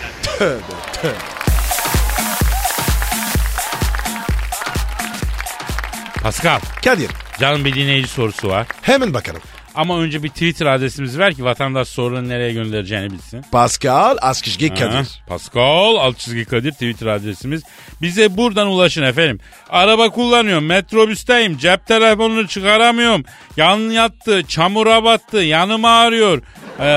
[6.24, 8.68] Pascal Kadir, canım bir dinleyici sorusu var.
[8.82, 9.42] hemen bakalım.
[9.76, 13.42] Ama önce bir Twitter adresimizi ver ki vatandaş sorularını nereye göndereceğini bilsin.
[13.52, 15.08] Pascal Askışge Ha, Kadir.
[15.28, 17.64] Pascal alt çizgi Kadir Twitter adresimiz.
[18.02, 19.40] Bize buradan ulaşın efendim.
[19.70, 23.24] Araba kullanıyorum, metrobüsteyim, cep telefonunu çıkaramıyorum.
[23.58, 26.42] Yan yattı, çamura battı, yanım ağrıyor.
[26.80, 26.94] Ee,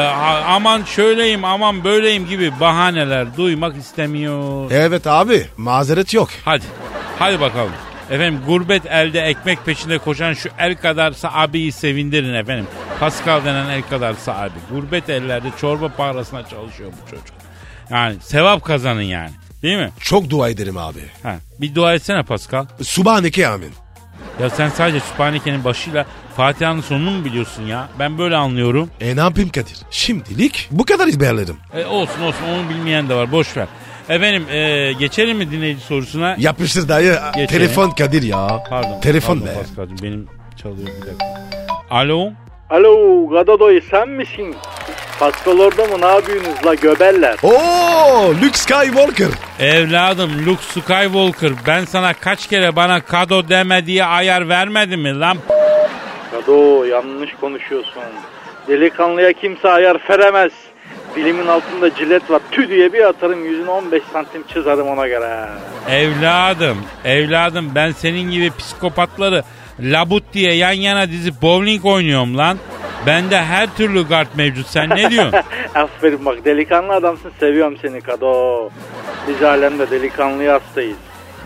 [0.46, 4.70] aman şöyleyim, aman böyleyim gibi bahaneler duymak istemiyor.
[4.70, 6.28] Evet abi, mazeret yok.
[6.44, 6.64] Hadi,
[7.18, 7.72] hadi bakalım.
[8.10, 12.66] Efendim gurbet elde ekmek peşinde koşan şu el kadarsa abiyi sevindirin efendim.
[13.00, 14.52] Pascal denen el kadarsa abi.
[14.70, 17.36] Gurbet ellerde çorba parasına çalışıyor bu çocuk.
[17.90, 19.30] Yani sevap kazanın yani.
[19.62, 19.90] Değil mi?
[20.00, 21.00] Çok dua ederim abi.
[21.22, 22.66] Ha, bir dua etsene Pascal.
[22.82, 23.72] Subhaneke amin.
[24.40, 27.88] Ya sen sadece Sübhaneke'nin başıyla Fatiha'nın sonunu mu biliyorsun ya?
[27.98, 28.90] Ben böyle anlıyorum.
[29.00, 29.76] E ne yapayım Kadir?
[29.90, 31.56] Şimdilik bu kadar izberledim.
[31.74, 33.66] E, olsun olsun onu bilmeyen de var boş ver.
[34.08, 36.36] Efendim e, geçelim mi dinleyici sorusuna?
[36.38, 37.18] Yapıştır dayı.
[37.34, 37.46] Geçelim.
[37.48, 38.62] Telefon Kadir ya.
[38.70, 39.00] Pardon.
[39.00, 39.58] Telefon pardon be.
[39.58, 40.28] Pascal'cığım, benim
[40.62, 41.26] çalıyor bir dakika.
[41.90, 42.30] Alo?
[42.70, 44.54] Alo Gadadoy sen misin?
[45.20, 47.36] Pascal orada mı ne yapıyorsunuz la göbeller?
[47.42, 49.28] Oo, Luke Skywalker.
[49.60, 55.38] Evladım Luke Skywalker ben sana kaç kere bana kado deme diye ayar vermedim mi lan?
[56.32, 58.02] Gado yanlış konuşuyorsun.
[58.68, 60.52] Delikanlıya kimse ayar veremez.
[61.16, 62.40] Dilimin altında cilet var.
[62.52, 65.46] Tü diye bir atarım yüzüne 15 santim çizerim ona göre.
[65.90, 69.42] Evladım, evladım ben senin gibi psikopatları
[69.80, 72.58] labut diye yan yana dizip bowling oynuyorum lan.
[73.06, 74.66] Bende her türlü kart mevcut.
[74.66, 75.32] Sen ne diyorsun?
[75.74, 78.70] Aferin bak delikanlı adamsın seviyorum seni Kado.
[79.28, 80.96] Biz alemde delikanlıya hastayız.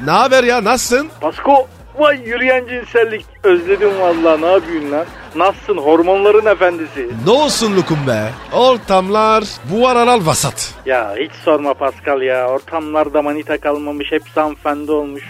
[0.05, 1.09] Ne haber ya nasılsın?
[1.21, 5.07] Pasko vay yürüyen cinsellik özledim vallahi ne yapıyorsun lan?
[5.35, 7.09] Nasılsın hormonların efendisi?
[7.27, 8.31] Ne olsun Lukum be?
[8.53, 10.75] Ortamlar bu aralar vasat.
[10.87, 15.23] Ya hiç sorma Pascal ya ortamlarda manita kalmamış hepsi hanımefendi olmuş.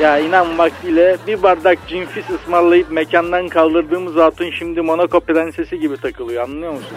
[0.00, 6.42] Ya inan vaktiyle bir bardak cinfis ısmarlayıp mekandan kaldırdığımız hatun şimdi Monaco prensesi gibi takılıyor
[6.42, 6.96] anlıyor musun?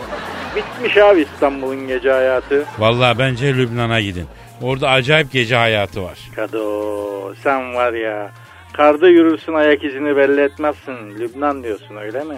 [0.56, 2.66] Bitmiş abi İstanbul'un gece hayatı.
[2.80, 4.26] Vallahi bence Lübnan'a gidin.
[4.62, 6.20] Orada acayip gece hayatı var.
[6.36, 8.32] Kado sen var ya.
[8.74, 11.20] Karda yürürsün ayak izini belli etmezsin.
[11.20, 12.38] Lübnan diyorsun öyle mi?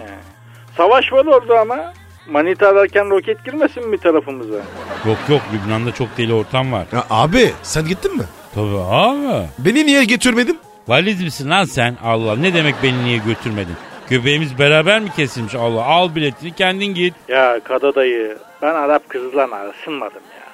[0.76, 1.92] Savaş var orada ama.
[2.28, 4.56] Manita ararken roket girmesin bir tarafımıza.
[5.06, 6.86] Yok yok Lübnan'da çok deli ortam var.
[6.92, 8.24] Ya abi sen gittin mi?
[8.54, 9.46] Tabii abi.
[9.58, 10.58] Beni niye götürmedin?
[10.88, 11.96] Valiz misin lan sen?
[12.04, 13.74] Allah ne demek beni niye götürmedin?
[14.10, 15.54] Göbeğimiz beraber mi kesilmiş?
[15.54, 17.14] Allah al biletini kendin git.
[17.28, 20.46] Ya Kado dayı ben Arap kızlarla ısınmadım ya.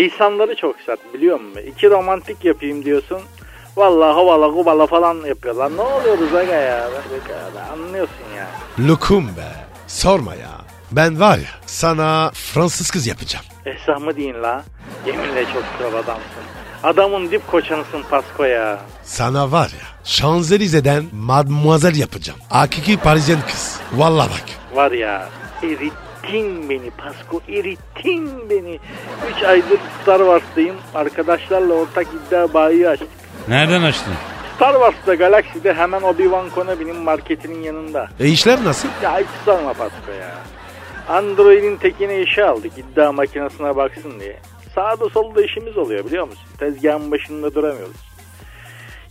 [0.00, 1.60] Lisanları çok sert biliyor musun?
[1.66, 3.18] İki romantik yapayım diyorsun.
[3.76, 5.76] Vallahi havala kubala falan yapıyorlar.
[5.76, 6.88] Ne oluyoruz aga ya?
[7.72, 8.46] Anlıyorsun ya.
[8.88, 9.48] Lokum be.
[9.86, 10.50] Sorma ya.
[10.92, 13.44] Ben var ya sana Fransız kız yapacağım.
[13.66, 14.62] Esah mı deyin la?
[15.06, 16.42] Yeminle çok kral adamsın.
[16.82, 18.78] Adamın dip koçanısın Pasko ya.
[19.04, 22.38] Sana var ya Şanzelize'den mademoiselle yapacağım.
[22.48, 23.80] Hakiki Parisyen kız.
[23.92, 24.76] Vallahi bak.
[24.76, 25.28] Var ya
[25.62, 28.78] erittin beni Pasko erittin beni.
[29.36, 30.76] Üç aydır Star Wars'tayım.
[30.94, 33.08] Arkadaşlarla ortak iddia bayi açtık.
[33.48, 34.12] Nereden açtın?
[34.56, 38.08] Star Wars'ta Galaxy'de hemen Obi-Wan Kenobi'nin marketinin yanında.
[38.20, 38.88] E işler nasıl?
[39.02, 40.34] Ya hiç sorma Pasko ya.
[41.16, 44.36] Android'in tekine işe aldık iddia makinesine baksın diye.
[44.74, 46.42] Sağda solda işimiz oluyor biliyor musun?
[46.58, 47.96] Tezgahın başında duramıyoruz.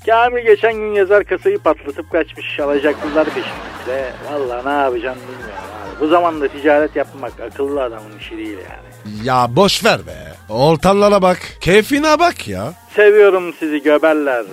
[0.06, 4.14] Kamil geçen gün yazar kasayı patlatıp kaçmış alacaklılar peşimizde.
[4.32, 5.69] Valla ne yapacağım bilmiyorum.
[6.00, 9.26] Bu zamanda ticaret yapmak akıllı adamın işi değil yani.
[9.28, 10.34] Ya boş ver be.
[10.50, 11.38] Ortamlara bak.
[11.62, 12.74] Keyfine bak ya.
[12.96, 14.46] Seviyorum sizi göberler.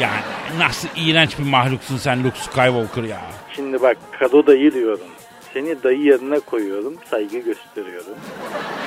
[0.00, 0.20] Yani
[0.58, 3.20] nasıl iğrenç bir mahluksun sen Luke Skywalker ya.
[3.56, 5.06] Şimdi bak kado dayı diyorum.
[5.54, 8.14] Seni dayı yerine koyuyorum, saygı gösteriyorum.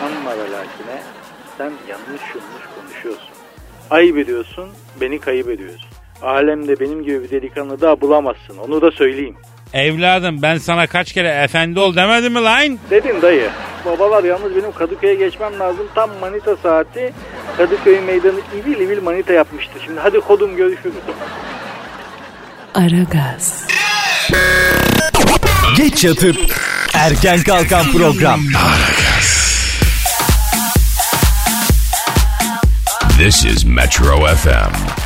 [0.04, 1.02] Ama ve lakine
[1.58, 3.30] sen yanlış yanlış konuşuyorsun.
[3.89, 4.69] Ayıp ediyorsun,
[5.02, 5.89] beni kayıp ediyorsun.
[6.21, 9.38] Alemde benim gibi bir delikanlı daha bulamazsın, onu da söyleyeyim.
[9.74, 12.80] Evladım ben sana kaç kere efendi ol demedim mi lan?
[12.90, 13.50] Dedin dayı.
[13.86, 15.88] Babalar yalnız benim Kadıköy'e geçmem lazım.
[15.96, 17.14] Tam manita saati.
[17.58, 19.74] Kadıköy meydanı ivil ivil manita yapmıştı.
[19.86, 20.96] Şimdi hadi kodum görüşürüz.
[22.76, 23.68] Aragaz,
[25.78, 26.36] Geç yatıp
[26.94, 28.42] erken kalkan program.
[33.18, 35.03] This is Metro FM.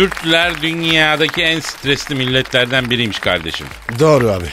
[0.00, 3.66] Türkler dünyadaki en stresli milletlerden biriymiş kardeşim.
[3.98, 4.46] Doğru abi.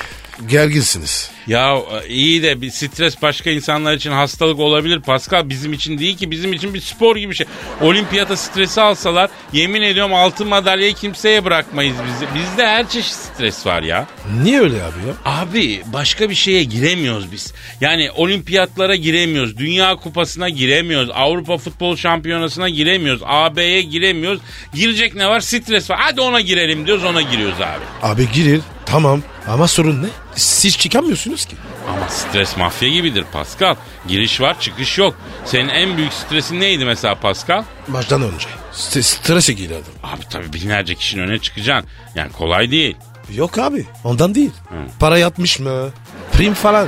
[0.45, 1.31] Gerginsiniz.
[1.47, 5.49] Ya e, iyi de bir stres başka insanlar için hastalık olabilir Pascal.
[5.49, 7.47] Bizim için değil ki bizim için bir spor gibi bir şey.
[7.81, 12.25] Olimpiyata stresi alsalar yemin ediyorum altın madalyayı kimseye bırakmayız bizi.
[12.35, 14.07] Bizde her çeşit stres var ya.
[14.43, 15.13] Niye öyle abi ya?
[15.25, 17.53] Abi başka bir şeye giremiyoruz biz.
[17.81, 19.57] Yani olimpiyatlara giremiyoruz.
[19.57, 21.09] Dünya kupasına giremiyoruz.
[21.13, 23.21] Avrupa futbol şampiyonasına giremiyoruz.
[23.25, 24.41] AB'ye giremiyoruz.
[24.73, 25.39] Girecek ne var?
[25.39, 25.97] Stres var.
[26.01, 28.11] Hadi ona girelim diyoruz ona giriyoruz abi.
[28.11, 28.61] Abi girir.
[28.89, 29.21] Tamam.
[29.47, 30.07] Ama sorun ne?
[30.35, 31.55] Siz çıkamıyorsunuz ki.
[31.89, 33.75] Ama stres mafya gibidir Pascal.
[34.07, 35.15] Giriş var çıkış yok.
[35.45, 37.63] Senin en büyük stresin neydi mesela Pascal?
[37.87, 38.47] Maçtan önce.
[38.73, 39.93] St- strese girerdim.
[40.03, 41.89] Abi tabii binlerce kişinin önüne çıkacaksın.
[42.15, 42.97] Yani kolay değil.
[43.35, 43.85] Yok abi.
[44.03, 44.51] Ondan değil.
[44.99, 45.89] Para yatmış mı?
[46.33, 46.87] Prim falan ya.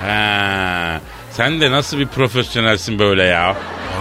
[0.00, 1.00] He.
[1.32, 3.56] Sen de nasıl bir profesyonelsin böyle ya?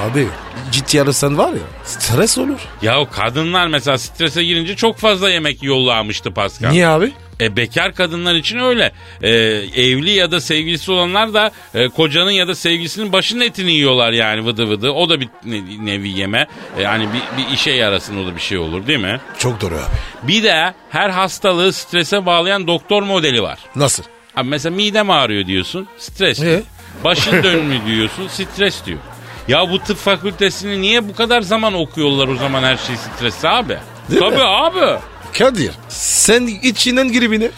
[0.05, 0.27] Abi
[0.71, 2.59] ciddi ararsan var ya stres olur.
[2.81, 6.69] Ya o kadınlar mesela strese girince çok fazla yemek yollamıştı Pascal.
[6.69, 7.11] Niye abi?
[7.41, 8.91] E bekar kadınlar için öyle.
[9.23, 9.29] E,
[9.75, 14.45] evli ya da sevgilisi olanlar da e, kocanın ya da sevgilisinin başının etini yiyorlar yani
[14.45, 14.91] vıdı vıdı.
[14.91, 16.47] O da bir ne- nevi yeme.
[16.77, 19.19] E, yani bir, bir işe yarasın o da bir şey olur değil mi?
[19.37, 20.27] Çok doğru abi.
[20.27, 23.59] Bir de her hastalığı strese bağlayan doktor modeli var.
[23.75, 24.03] Nasıl?
[24.35, 25.87] Abi mesela midem ağrıyor diyorsun.
[25.97, 26.39] Stres.
[26.39, 26.45] E?
[26.45, 26.61] diyor.
[27.03, 28.27] Başın dönmüyor diyorsun.
[28.27, 28.99] Stres diyor.
[29.47, 33.77] Ya bu tıp fakültesini niye bu kadar zaman okuyorlar o zaman her şey stres abi?
[34.09, 34.43] Değil Tabii mi?
[34.43, 34.99] abi.
[35.37, 37.51] Kadir sen içinden giribini.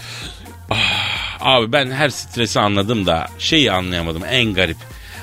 [1.39, 4.77] Abi ben her stresi anladım da şeyi anlayamadım en garip.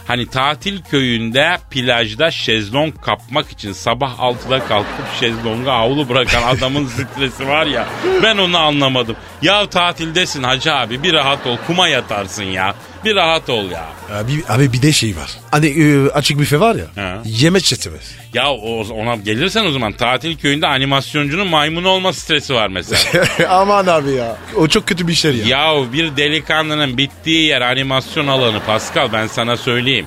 [0.07, 7.49] Hani tatil köyünde plajda şezlong kapmak için sabah 6'da kalkıp şezlonga havlu bırakan adamın stresi
[7.49, 7.87] var ya
[8.23, 9.17] ben onu anlamadım.
[9.43, 13.87] Ya tatildesin hacı abi bir rahat ol kuma yatarsın ya bir rahat ol ya.
[14.13, 15.31] Abi, abi bir de şey var.
[15.51, 16.85] Hani e, açık büfe var ya.
[17.05, 17.23] Ha.
[17.25, 18.15] Yemek çetemez.
[18.35, 23.25] Ya o, ona gelirsen o zaman tatil köyünde animasyoncunun maymunu olma stresi var mesela.
[23.49, 24.37] Aman abi ya.
[24.57, 25.47] O çok kötü bir şey ya.
[25.75, 30.07] ya bir delikanlının bittiği yer animasyon alanı Pascal ben sana söyleyeyim.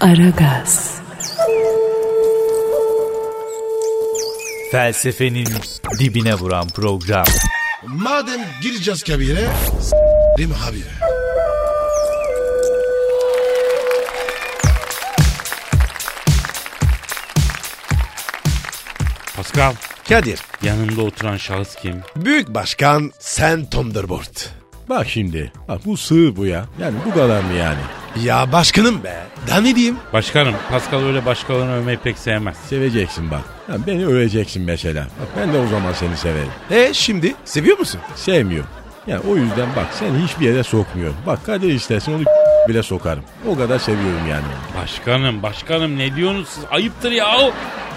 [0.00, 1.02] Aragaz,
[4.72, 5.46] Felsefenin
[5.98, 7.24] dibine vuran program.
[7.86, 9.48] Madem gireceğiz kabire.
[9.80, 10.82] S**rim abi.
[19.52, 19.74] Pascal
[20.08, 20.38] Kadir.
[20.62, 22.00] yanımda oturan şahıs kim?
[22.16, 24.46] Büyük Başkan Sen Thunderbolt.
[24.88, 25.52] Bak şimdi.
[25.68, 26.64] Bak bu sığ bu ya.
[26.80, 27.78] Yani bu kadar mı yani?
[28.24, 29.22] Ya başkanım be.
[29.48, 29.96] Daha ne diyeyim?
[30.12, 32.56] Başkanım Pascal öyle başkalarını övmeyi pek sevmez.
[32.68, 33.40] Seveceksin bak.
[33.68, 35.04] Ya beni öveceksin mesela.
[35.20, 36.50] Bak ben de o zaman seni severim.
[36.70, 38.00] E şimdi seviyor musun?
[38.14, 38.64] Sevmiyor.
[39.06, 41.12] Yani o yüzden bak seni hiçbir yere sokmuyor.
[41.26, 42.22] Bak Kadir istersen onu
[42.68, 43.24] bile sokarım.
[43.48, 44.44] O kadar seviyorum yani.
[44.82, 46.64] Başkanım başkanım ne diyorsunuz siz?
[46.70, 47.36] Ayıptır ya.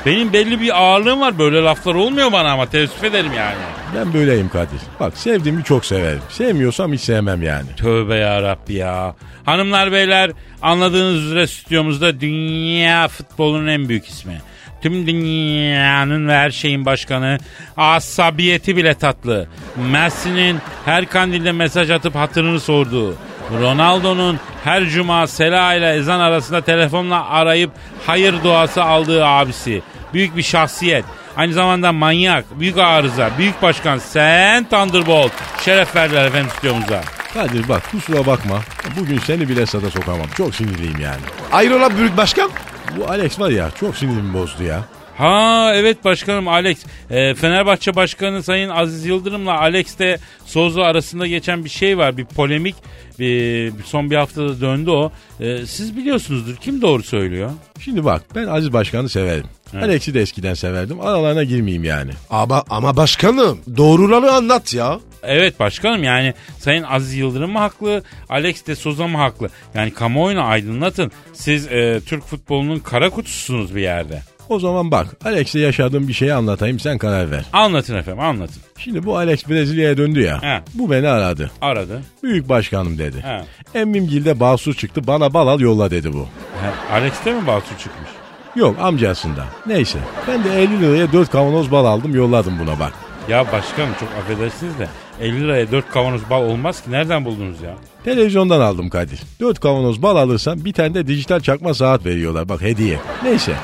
[0.06, 1.40] Benim belli bir ağırlığım var.
[1.40, 3.56] Böyle laflar olmuyor bana ama teessüf ederim yani.
[3.96, 4.80] Ben böyleyim Kadir.
[5.00, 6.22] Bak sevdiğimi çok severim.
[6.30, 7.68] Sevmiyorsam hiç sevmem yani.
[7.78, 9.16] Tövbe ya Rabbi ya.
[9.46, 14.42] Hanımlar beyler anladığınız üzere stüdyomuzda dünya futbolunun en büyük ismi.
[14.82, 17.38] Tüm dünyanın ve her şeyin başkanı.
[17.78, 19.48] Asabiyeti bile tatlı.
[19.92, 23.16] Messi'nin her kandilde mesaj atıp hatırını sorduğu.
[23.62, 27.72] Ronaldo'nun her cuma Sela ile ezan arasında telefonla arayıp
[28.06, 29.82] hayır duası aldığı abisi.
[30.14, 31.06] Büyük bir şahsiyet.
[31.38, 35.32] Aynı zamanda manyak, büyük arıza, büyük başkan sen Thunderbolt.
[35.62, 37.02] Şeref verdiler efendim stüdyomuza.
[37.34, 38.62] Kadir bak kusura bakma.
[39.00, 40.28] Bugün seni bile sada sokamam.
[40.38, 41.22] Çok sinirliyim yani.
[41.52, 42.50] Ayrola büyük başkan.
[42.98, 44.84] Bu Alex var ya çok sinirimi bozdu ya.
[45.18, 46.78] Ha evet başkanım Alex.
[47.10, 52.18] E, Fenerbahçe Başkanı Sayın Aziz Yıldırım'la Alex de Sozo arasında geçen bir şey var.
[52.18, 52.76] Bir polemik.
[53.20, 55.12] Bir, son bir haftada döndü o.
[55.40, 56.56] E, siz biliyorsunuzdur.
[56.56, 57.52] Kim doğru söylüyor?
[57.80, 59.46] Şimdi bak ben Aziz Başkan'ı severim.
[59.74, 61.02] Alex'i de eskiden severdim.
[61.02, 62.12] Aralarına girmeyeyim yani.
[62.30, 65.00] Ama, ama başkanım doğruları anlat ya.
[65.24, 69.50] Evet başkanım yani Sayın Aziz Yıldırım mı haklı, Alex de Souza mı haklı?
[69.74, 71.12] Yani kamuoyunu aydınlatın.
[71.34, 74.22] Siz e, Türk futbolunun kara kutususunuz bir yerde.
[74.50, 77.46] O zaman bak Alex'le yaşadığım bir şeyi anlatayım sen karar ver.
[77.54, 78.62] Anlatın efendim anlatın.
[78.78, 80.42] Şimdi bu Alex Brezilya'ya döndü ya.
[80.44, 80.62] He.
[80.74, 81.52] Bu beni aradı.
[81.62, 82.02] Aradı.
[82.24, 83.18] Büyük başkanım dedi.
[83.22, 83.42] He.
[83.80, 86.28] Emmimgil'de basur çıktı bana bal al yolla dedi bu.
[86.62, 88.10] He, Alex'te mi Basur çıkmış?
[88.56, 89.46] Yok amcasında.
[89.68, 92.94] Neyse ben de 50 liraya 4 kavanoz bal aldım yolladım buna bak.
[93.30, 94.88] Ya başkanım çok affedersiniz de
[95.22, 96.92] 50 liraya 4 kavanoz bal olmaz ki.
[96.92, 97.76] Nereden buldunuz ya?
[98.04, 99.20] Televizyondan aldım Kadir.
[99.40, 103.00] 4 kavanoz bal alırsan bir tane de dijital çakma saat veriyorlar bak hediye.
[103.24, 103.56] Neyse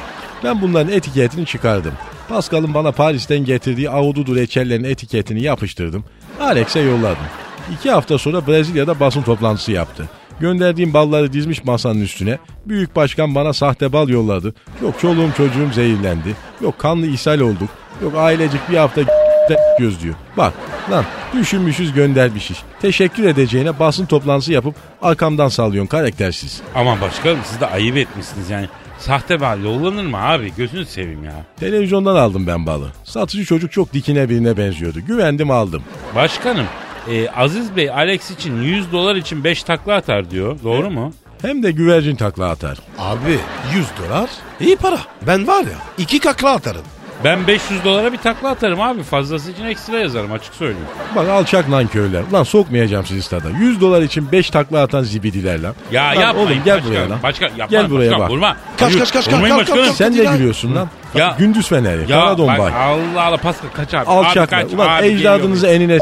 [0.44, 1.94] ben bunların etiketini çıkardım.
[2.30, 6.04] Pascal'ın bana Paris'ten getirdiği ahududu reçellerin etiketini yapıştırdım.
[6.40, 7.26] Alex'e yolladım.
[7.74, 10.10] İki hafta sonra Brezilya'da basın toplantısı yaptı.
[10.40, 12.38] Gönderdiğim balları dizmiş masanın üstüne.
[12.66, 14.54] Büyük başkan bana sahte bal yolladı.
[14.82, 16.36] Yok çoluğum çocuğum zehirlendi.
[16.62, 17.70] Yok kanlı ishal olduk.
[18.04, 19.02] Yok ailecik bir hafta
[19.80, 20.16] gözlüyor.
[20.38, 20.54] Bak
[20.92, 22.58] lan düşünmüşüz göndermişiz.
[22.82, 26.62] Teşekkür edeceğine basın toplantısı yapıp arkamdan sallıyorsun karaktersiz.
[26.76, 28.68] Aman başkanım siz de ayıp etmişsiniz yani.
[29.00, 30.54] Sahte bal yollanır mı abi?
[30.58, 31.34] Gözünü seveyim ya.
[31.60, 32.88] Televizyondan aldım ben balı.
[33.04, 35.00] Satıcı çocuk çok dikine birine benziyordu.
[35.08, 35.84] Güvendim aldım.
[36.16, 36.66] Başkanım
[37.10, 40.60] e, Aziz Bey Alex için 100 dolar için 5 takla atar diyor.
[40.64, 41.14] Doğru mu?
[41.42, 42.78] Hem de güvercin takla atar.
[43.00, 43.38] Abi
[43.76, 44.98] 100 dolar iyi para.
[45.28, 46.82] Ben var ya iki kakla atarım.
[47.24, 49.04] Ben 500 dolara bir takla atarım abi.
[49.04, 50.88] Fazlası için ekstra yazarım açık söyleyeyim.
[51.16, 52.24] Bak alçak nankörler.
[52.34, 53.50] Lan sokmayacağım sizi stada.
[53.50, 55.76] 100 dolar için 5 takla atan zibidiler lan.
[55.92, 57.24] Ya lan yapmayın Oğlum gel başkan, buraya lan.
[57.24, 58.30] Başkan, yapma, Gel buraya başkan, bak.
[58.30, 58.56] Vurma.
[58.78, 59.86] Kaç, Hayır, kaç, kaç, kaç, vurmayın kalk, başkanım.
[59.86, 60.90] kalk, Sen de gülüyorsun lan.
[61.16, 61.36] Ya.
[61.40, 62.02] Gündüz feneri.
[62.12, 62.60] Ya Kara dombay.
[62.60, 64.02] bak Allah Allah Pascal kaç abi.
[64.10, 64.62] Abi Alçaklar.
[64.62, 64.74] kaç.
[64.74, 66.00] Ulan abi ecdadınızı enine lan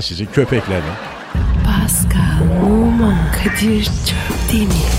[0.00, 0.96] sizi köpekler lan.
[1.64, 4.68] Pascal, Oman, Kadir çok değil?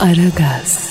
[0.00, 0.89] Aragaz.